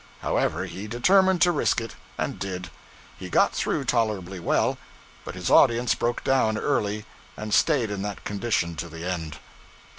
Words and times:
However, 0.21 0.65
he 0.65 0.87
determined 0.87 1.43
to 1.43 1.51
risk 1.51 1.79
it; 1.79 1.93
and 2.17 2.39
did. 2.39 2.71
He 3.19 3.29
got 3.29 3.53
through 3.53 3.83
tolerably 3.83 4.39
well; 4.39 4.79
but 5.23 5.35
his 5.35 5.51
audience 5.51 5.93
broke 5.93 6.23
down 6.23 6.57
early, 6.57 7.05
and 7.37 7.53
stayed 7.53 7.91
in 7.91 8.01
that 8.01 8.25
condition 8.25 8.75
to 8.77 8.89
the 8.89 9.05
end. 9.07 9.37